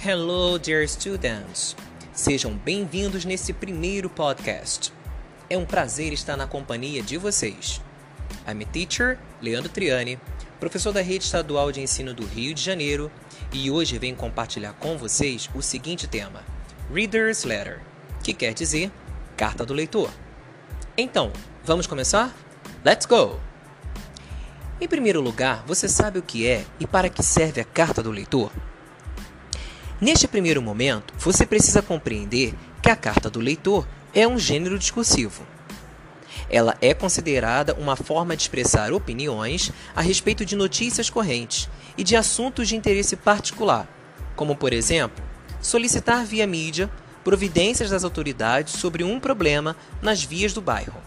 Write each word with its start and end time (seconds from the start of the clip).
Hello, 0.00 0.60
dear 0.60 0.86
students! 0.88 1.74
Sejam 2.12 2.54
bem-vindos 2.54 3.24
nesse 3.24 3.52
primeiro 3.52 4.08
podcast. 4.08 4.92
É 5.50 5.58
um 5.58 5.66
prazer 5.66 6.12
estar 6.12 6.36
na 6.36 6.46
companhia 6.46 7.02
de 7.02 7.16
vocês. 7.18 7.82
I'm 8.46 8.62
a 8.62 8.64
teacher, 8.64 9.18
Leandro 9.42 9.68
Triani, 9.68 10.16
professor 10.60 10.92
da 10.92 11.00
Rede 11.00 11.24
Estadual 11.24 11.72
de 11.72 11.80
Ensino 11.80 12.14
do 12.14 12.24
Rio 12.24 12.54
de 12.54 12.62
Janeiro, 12.62 13.10
e 13.52 13.72
hoje 13.72 13.98
venho 13.98 14.14
compartilhar 14.14 14.72
com 14.74 14.96
vocês 14.96 15.50
o 15.52 15.60
seguinte 15.60 16.06
tema: 16.06 16.44
Reader's 16.94 17.42
Letter, 17.42 17.80
que 18.22 18.32
quer 18.32 18.54
dizer 18.54 18.92
carta 19.36 19.66
do 19.66 19.74
leitor. 19.74 20.12
Então, 20.96 21.32
vamos 21.64 21.88
começar? 21.88 22.32
Let's 22.84 23.04
go! 23.04 23.40
Em 24.80 24.86
primeiro 24.86 25.20
lugar, 25.20 25.64
você 25.66 25.88
sabe 25.88 26.20
o 26.20 26.22
que 26.22 26.46
é 26.46 26.64
e 26.78 26.86
para 26.86 27.08
que 27.08 27.20
serve 27.20 27.60
a 27.60 27.64
carta 27.64 28.00
do 28.00 28.12
leitor? 28.12 28.52
Neste 30.00 30.28
primeiro 30.28 30.62
momento, 30.62 31.12
você 31.18 31.44
precisa 31.44 31.82
compreender 31.82 32.54
que 32.80 32.88
a 32.88 32.94
carta 32.94 33.28
do 33.28 33.40
leitor 33.40 33.84
é 34.14 34.28
um 34.28 34.38
gênero 34.38 34.78
discursivo. 34.78 35.44
Ela 36.48 36.76
é 36.80 36.94
considerada 36.94 37.74
uma 37.74 37.96
forma 37.96 38.36
de 38.36 38.42
expressar 38.42 38.92
opiniões 38.92 39.72
a 39.96 40.00
respeito 40.00 40.44
de 40.44 40.54
notícias 40.54 41.10
correntes 41.10 41.68
e 41.96 42.04
de 42.04 42.14
assuntos 42.14 42.68
de 42.68 42.76
interesse 42.76 43.16
particular, 43.16 43.88
como, 44.36 44.54
por 44.54 44.72
exemplo, 44.72 45.22
solicitar 45.60 46.24
via 46.24 46.46
mídia 46.46 46.88
providências 47.24 47.90
das 47.90 48.04
autoridades 48.04 48.74
sobre 48.74 49.02
um 49.02 49.18
problema 49.18 49.76
nas 50.00 50.22
vias 50.22 50.52
do 50.52 50.62
bairro. 50.62 51.02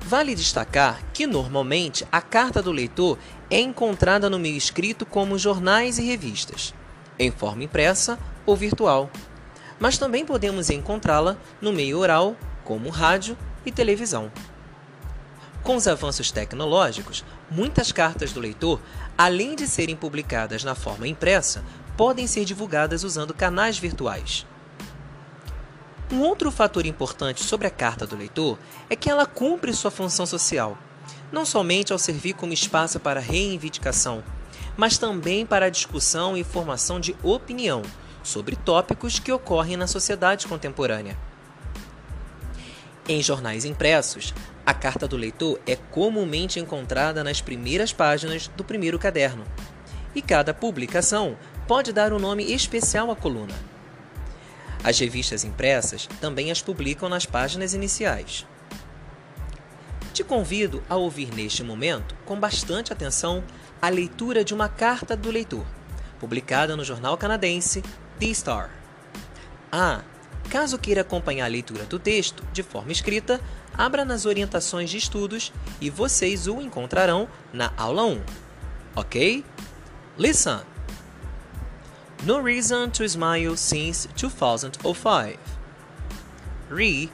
Vale 0.00 0.36
destacar 0.36 1.02
que, 1.12 1.26
normalmente, 1.26 2.06
a 2.12 2.22
carta 2.22 2.62
do 2.62 2.70
leitor 2.70 3.18
é 3.50 3.58
encontrada 3.58 4.30
no 4.30 4.38
meio 4.38 4.56
escrito 4.56 5.04
como 5.04 5.36
jornais 5.36 5.98
e 5.98 6.04
revistas 6.04 6.72
em 7.18 7.30
forma 7.30 7.64
impressa 7.64 8.18
ou 8.46 8.56
virtual, 8.56 9.10
mas 9.78 9.98
também 9.98 10.24
podemos 10.24 10.70
encontrá-la 10.70 11.36
no 11.60 11.72
meio 11.72 11.98
oral, 11.98 12.36
como 12.64 12.88
rádio 12.88 13.36
e 13.64 13.72
televisão. 13.72 14.30
Com 15.62 15.76
os 15.76 15.88
avanços 15.88 16.30
tecnológicos, 16.30 17.24
muitas 17.50 17.90
cartas 17.90 18.32
do 18.32 18.40
leitor, 18.40 18.80
além 19.16 19.56
de 19.56 19.66
serem 19.66 19.96
publicadas 19.96 20.62
na 20.62 20.74
forma 20.74 21.08
impressa, 21.08 21.64
podem 21.96 22.26
ser 22.26 22.44
divulgadas 22.44 23.02
usando 23.02 23.32
canais 23.32 23.78
virtuais. 23.78 24.46
Um 26.12 26.20
outro 26.20 26.50
fator 26.50 26.84
importante 26.84 27.42
sobre 27.42 27.66
a 27.66 27.70
carta 27.70 28.06
do 28.06 28.16
leitor 28.16 28.58
é 28.90 28.94
que 28.94 29.08
ela 29.08 29.24
cumpre 29.24 29.72
sua 29.72 29.90
função 29.90 30.26
social, 30.26 30.76
não 31.32 31.46
somente 31.46 31.92
ao 31.92 31.98
servir 31.98 32.34
como 32.34 32.52
espaço 32.52 33.00
para 33.00 33.20
reivindicação 33.20 34.22
mas 34.76 34.98
também 34.98 35.46
para 35.46 35.66
a 35.66 35.70
discussão 35.70 36.36
e 36.36 36.44
formação 36.44 36.98
de 36.98 37.16
opinião 37.22 37.82
sobre 38.22 38.56
tópicos 38.56 39.18
que 39.18 39.32
ocorrem 39.32 39.76
na 39.76 39.86
sociedade 39.86 40.46
contemporânea. 40.46 41.16
Em 43.06 43.22
jornais 43.22 43.64
impressos, 43.64 44.32
a 44.64 44.72
carta 44.72 45.06
do 45.06 45.16
leitor 45.16 45.60
é 45.66 45.76
comumente 45.76 46.58
encontrada 46.58 47.22
nas 47.22 47.42
primeiras 47.42 47.92
páginas 47.92 48.48
do 48.48 48.64
primeiro 48.64 48.98
caderno, 48.98 49.44
e 50.14 50.22
cada 50.22 50.54
publicação 50.54 51.36
pode 51.68 51.92
dar 51.92 52.12
um 52.12 52.18
nome 52.18 52.52
especial 52.52 53.10
à 53.10 53.16
coluna. 53.16 53.54
As 54.82 54.98
revistas 54.98 55.44
impressas 55.44 56.06
também 56.20 56.50
as 56.50 56.62
publicam 56.62 57.08
nas 57.08 57.26
páginas 57.26 57.74
iniciais. 57.74 58.46
Te 60.12 60.22
convido 60.22 60.82
a 60.88 60.96
ouvir 60.96 61.34
neste 61.34 61.62
momento, 61.62 62.14
com 62.24 62.38
bastante 62.38 62.92
atenção, 62.92 63.42
a 63.84 63.90
leitura 63.90 64.42
de 64.42 64.54
uma 64.54 64.66
carta 64.66 65.14
do 65.14 65.30
leitor, 65.30 65.66
publicada 66.18 66.74
no 66.74 66.82
jornal 66.82 67.18
canadense 67.18 67.82
The 68.18 68.32
Star. 68.32 68.70
Ah, 69.70 70.00
caso 70.48 70.78
queira 70.78 71.02
acompanhar 71.02 71.44
a 71.44 71.48
leitura 71.48 71.84
do 71.84 71.98
texto 71.98 72.42
de 72.50 72.62
forma 72.62 72.92
escrita, 72.92 73.38
abra 73.76 74.02
nas 74.02 74.24
orientações 74.24 74.88
de 74.88 74.96
estudos 74.96 75.52
e 75.82 75.90
vocês 75.90 76.46
o 76.46 76.62
encontrarão 76.62 77.28
na 77.52 77.74
aula 77.76 78.04
1. 78.04 78.22
Ok? 78.96 79.44
Listen! 80.16 80.60
No 82.24 82.40
reason 82.40 82.88
to 82.88 83.04
smile 83.04 83.54
since 83.54 84.08
2005. 84.16 85.38
Re, 86.70 87.10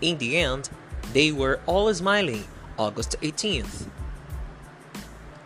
in 0.00 0.16
the 0.16 0.34
end, 0.34 0.70
they 1.12 1.30
were 1.30 1.60
all 1.66 1.92
smiling 1.92 2.46
August 2.78 3.18
18th. 3.20 3.95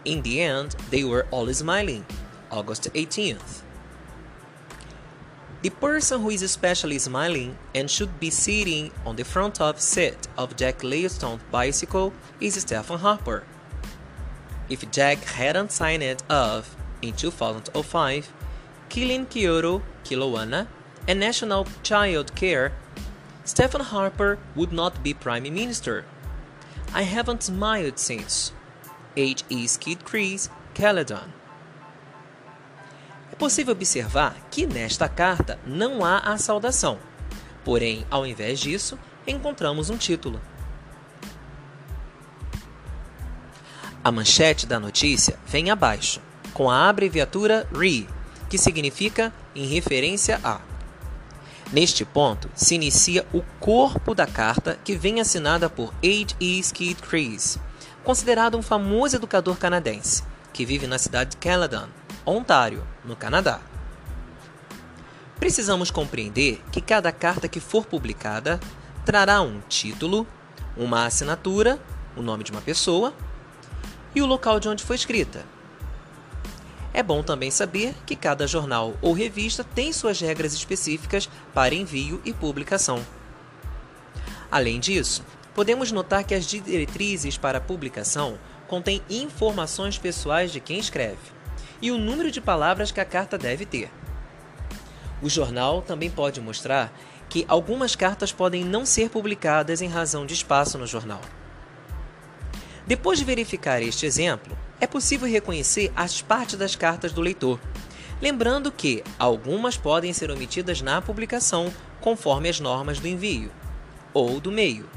In 0.05 0.23
the 0.23 0.41
end, 0.41 0.77
they 0.91 1.05
were 1.05 1.27
all 1.31 1.53
smiling. 1.53 2.07
August 2.51 2.93
18th. 2.95 3.63
The 5.63 5.69
person 5.69 6.23
who 6.23 6.31
is 6.31 6.43
especially 6.43 6.99
smiling 6.99 7.59
and 7.75 7.91
should 7.91 8.19
be 8.19 8.31
sitting 8.31 8.91
on 9.05 9.17
the 9.17 9.25
front 9.25 9.61
of 9.61 9.79
seat 9.79 10.27
of 10.39 10.57
Jack 10.57 10.83
Layton's 10.83 11.43
bicycle 11.51 12.15
is 12.41 12.55
Stephen 12.55 12.99
Harper. 12.99 13.45
If 14.71 14.91
Jack 14.91 15.19
hadn't 15.25 15.71
signed 15.71 16.03
it 16.03 16.23
off 16.31 16.75
in 17.03 17.13
2005, 17.13 18.33
killing 18.89 19.27
Kyoto, 19.27 19.83
Kilowana, 20.05 20.67
and 21.07 21.21
National 21.21 21.67
Child 21.83 22.35
Care, 22.35 22.73
Stephen 23.45 23.83
Harper 23.83 24.39
would 24.57 24.73
not 24.73 25.03
be 25.03 25.13
Prime 25.13 25.43
Minister. 25.43 26.07
I 26.95 27.03
haven't 27.03 27.43
smiled 27.43 27.99
since. 27.99 28.53
H.E. 29.17 29.65
Skid 29.65 30.05
Chris 30.05 30.51
Caledon. 30.75 31.29
É 33.33 33.37
possível 33.37 33.73
observar 33.73 34.37
que 34.51 34.67
nesta 34.67 35.09
carta 35.09 35.59
não 35.67 36.05
há 36.05 36.19
a 36.19 36.39
saudação, 36.39 36.99
porém, 37.65 38.07
ao 38.11 38.27
invés 38.27 38.61
disso, 38.61 38.99
encontramos 39.27 39.91
um 39.91 39.97
título. 39.97 40.41
A 44.03 44.11
manchete 44.11 44.67
da 44.67 44.81
notícia 44.81 45.39
vem 45.47 45.71
abaixo, 45.71 46.21
com 46.55 46.71
a 46.71 46.89
abreviatura 46.89 47.69
RE, 47.73 48.09
que 48.49 48.57
significa 48.57 49.33
em 49.55 49.67
referência 49.67 50.41
a. 50.43 50.61
Neste 51.73 52.05
ponto, 52.05 52.51
se 52.55 52.75
inicia 52.75 53.27
o 53.33 53.43
corpo 53.61 54.15
da 54.15 54.27
carta 54.27 54.79
que 54.83 54.97
vem 54.97 55.21
assinada 55.21 55.69
por 55.69 55.95
H.E. 56.03 56.59
Skid 56.59 57.01
Chris, 57.03 57.59
considerado 58.05 58.57
um 58.57 58.63
famoso 58.63 59.17
educador 59.17 59.57
canadense, 59.57 60.23
que 60.53 60.65
vive 60.65 60.87
na 60.87 60.99
cidade 60.99 61.31
de 61.31 61.37
Caledon, 61.37 61.89
Ontário, 62.25 62.87
no 63.05 63.17
Canadá. 63.17 63.61
Precisamos 65.39 65.91
compreender 65.91 66.63
que 66.71 66.81
cada 66.81 67.11
carta 67.11 67.49
que 67.49 67.61
for 67.61 67.87
publicada 67.87 68.61
trará 69.05 69.41
um 69.41 69.61
título, 69.69 70.27
uma 70.77 71.07
assinatura, 71.07 71.81
o 72.17 72.23
nome 72.23 72.45
de 72.45 72.53
uma 72.53 72.61
pessoa 72.61 73.15
e 74.15 74.21
o 74.21 74.27
local 74.27 74.61
de 74.61 74.69
onde 74.69 74.85
foi 74.85 74.97
escrita. 74.97 75.45
É 76.93 77.03
bom 77.03 77.23
também 77.23 77.51
saber 77.51 77.95
que 78.05 78.17
cada 78.17 78.47
jornal 78.47 78.95
ou 79.01 79.13
revista 79.13 79.63
tem 79.63 79.93
suas 79.93 80.21
regras 80.21 80.53
específicas 80.53 81.29
para 81.55 81.75
envio 81.75 82.21
e 82.25 82.33
publicação. 82.33 83.05
Além 84.51 84.81
disso, 84.81 85.25
podemos 85.55 85.91
notar 85.91 86.25
que 86.25 86.35
as 86.35 86.47
diretrizes 86.47 87.37
para 87.37 87.59
a 87.59 87.61
publicação 87.61 88.39
contêm 88.69 89.03
informações 89.11 89.99
pessoais 89.99 90.53
de 90.53 90.61
quem 90.61 90.79
escreve 90.79 91.19
e 91.83 91.91
o 91.91 91.99
número 91.99 92.31
de 92.31 92.41
palavras 92.41 92.93
que 92.93 93.01
a 93.01 93.05
carta 93.05 93.37
deve 93.37 93.67
ter. 93.67 93.91
O 95.23 95.29
jornal 95.29 95.83
também 95.83 96.11
pode 96.11 96.41
mostrar 96.41 96.93
que 97.29 97.45
algumas 97.49 97.95
cartas 97.95 98.33
podem 98.33 98.65
não 98.65 98.85
ser 98.85 99.11
publicadas 99.11 99.81
em 99.81 99.89
razão 99.89 100.27
de 100.27 100.35
espaço 100.35 100.79
no 100.79 100.87
jornal. 100.87 101.21
Depois 102.87 103.19
de 103.19 103.25
verificar 103.25 103.83
este 103.83 104.05
exemplo, 104.05 104.57
é 104.81 104.87
possível 104.87 105.29
reconhecer 105.29 105.93
as 105.95 106.23
partes 106.23 106.57
das 106.57 106.75
cartas 106.75 107.13
do 107.13 107.21
leitor, 107.21 107.61
lembrando 108.21 108.73
que 108.73 109.05
algumas 109.19 109.77
podem 109.77 110.13
ser 110.13 110.31
omitidas 110.31 110.81
na 110.81 111.01
publicação 111.01 111.73
conforme 112.01 112.49
as 112.49 112.59
normas 112.59 112.99
do 112.99 113.07
envio 113.07 113.53
ou 114.13 114.41
do 114.41 114.51
meio. 114.51 114.89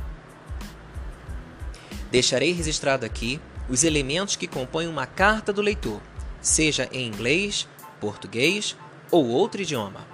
Deixarei 2.13 2.51
registrado 2.51 3.07
aqui 3.07 3.41
os 3.67 3.83
elementos 3.83 4.35
que 4.35 4.45
compõem 4.45 4.85
uma 4.85 5.07
carta 5.07 5.51
do 5.51 5.63
leitor, 5.63 5.99
seja 6.39 6.87
em 6.91 7.07
inglês, 7.07 7.67
português 7.99 8.77
ou 9.09 9.27
outro 9.27 9.63
idioma. 9.63 10.05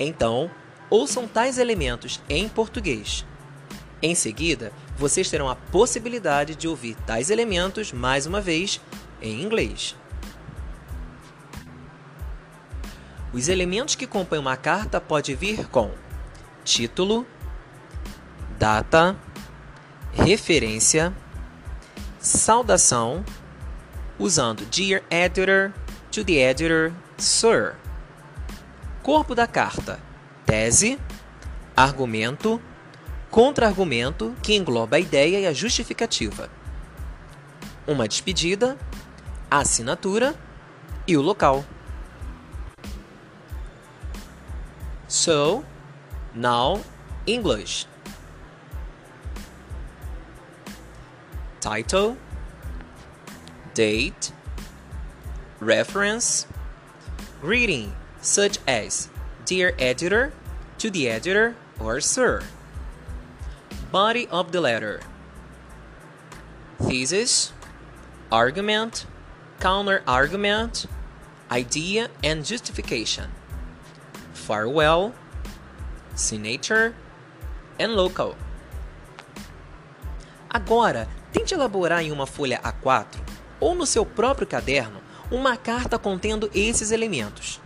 Então, 0.00 0.50
ouçam 0.88 1.28
tais 1.28 1.58
elementos 1.58 2.22
em 2.26 2.48
português. 2.48 3.26
Em 4.00 4.14
seguida, 4.14 4.72
vocês 4.96 5.28
terão 5.28 5.50
a 5.50 5.56
possibilidade 5.56 6.56
de 6.56 6.66
ouvir 6.66 6.94
tais 7.06 7.28
elementos 7.28 7.92
mais 7.92 8.24
uma 8.24 8.40
vez 8.40 8.80
em 9.20 9.42
inglês. 9.42 9.94
Os 13.30 13.48
elementos 13.50 13.94
que 13.94 14.06
compõem 14.06 14.38
uma 14.38 14.56
carta 14.56 14.98
podem 14.98 15.36
vir 15.36 15.68
com 15.68 15.90
título, 16.64 17.26
data, 18.58 19.14
referência, 20.12 21.14
saudação, 22.18 23.24
usando 24.18 24.64
Dear 24.66 25.02
Editor, 25.10 25.72
to 26.10 26.24
the 26.24 26.34
Editor, 26.34 26.92
Sir, 27.16 27.74
Corpo 29.02 29.34
da 29.34 29.46
carta: 29.46 29.98
tese, 30.44 30.98
argumento, 31.74 32.60
contra-argumento, 33.30 34.34
que 34.42 34.54
engloba 34.54 34.96
a 34.96 35.00
ideia 35.00 35.40
e 35.40 35.46
a 35.46 35.52
justificativa. 35.52 36.50
Uma 37.86 38.06
despedida, 38.06 38.76
assinatura 39.50 40.34
e 41.06 41.16
o 41.16 41.22
local. 41.22 41.64
So, 45.08 45.64
now 46.34 46.82
English. 47.26 47.86
Title, 51.68 52.16
date, 53.74 54.32
reference, 55.60 56.46
greeting 57.42 57.92
such 58.22 58.56
as 58.66 59.10
Dear 59.44 59.74
Editor, 59.78 60.32
to 60.78 60.88
the 60.88 61.10
editor, 61.10 61.56
or 61.78 62.00
Sir. 62.00 62.42
Body 63.92 64.26
of 64.28 64.50
the 64.50 64.62
letter 64.62 65.00
Thesis, 66.80 67.52
argument, 68.32 69.04
counter 69.60 70.02
argument, 70.08 70.86
idea 71.50 72.08
and 72.24 72.46
justification. 72.46 73.30
Farewell, 74.32 75.12
signature 76.14 76.94
and 77.78 77.92
local. 77.92 78.38
Agora, 80.50 81.06
tente 81.32 81.54
elaborar 81.54 82.02
em 82.02 82.12
uma 82.12 82.26
folha 82.26 82.60
A4 82.62 83.18
ou 83.60 83.74
no 83.74 83.86
seu 83.86 84.04
próprio 84.04 84.46
caderno 84.46 85.00
uma 85.30 85.56
carta 85.56 85.98
contendo 85.98 86.50
esses 86.54 86.90
elementos. 86.90 87.60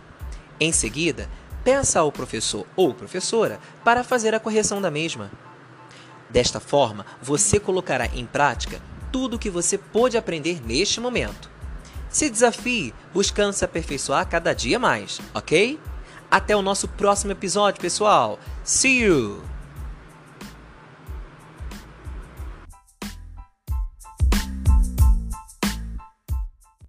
Em 0.59 0.71
seguida, 0.71 1.29
peça 1.63 1.99
ao 1.99 2.11
professor 2.11 2.65
ou 2.75 2.93
professora 2.93 3.59
para 3.83 4.03
fazer 4.03 4.35
a 4.35 4.39
correção 4.39 4.81
da 4.81 4.91
mesma. 4.91 5.31
Desta 6.29 6.59
forma, 6.59 7.05
você 7.21 7.59
colocará 7.59 8.07
em 8.07 8.25
prática 8.25 8.81
tudo 9.11 9.35
o 9.35 9.39
que 9.39 9.49
você 9.49 9.77
pôde 9.77 10.17
aprender 10.17 10.61
neste 10.65 10.99
momento. 10.99 11.49
Se 12.09 12.29
desafie 12.29 12.93
buscando 13.13 13.53
se 13.53 13.63
aperfeiçoar 13.63 14.27
cada 14.27 14.53
dia 14.53 14.77
mais, 14.77 15.19
ok? 15.33 15.79
Até 16.29 16.55
o 16.55 16.61
nosso 16.61 16.87
próximo 16.87 17.31
episódio, 17.31 17.79
pessoal. 17.79 18.39
See 18.63 19.03
you! 19.03 19.52